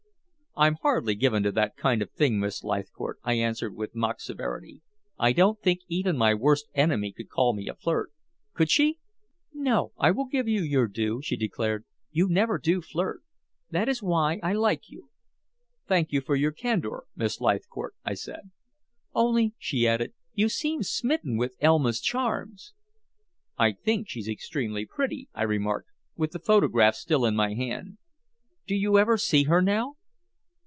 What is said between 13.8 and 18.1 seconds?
is why I like you." "Thanks for your candor, Miss Leithcourt,"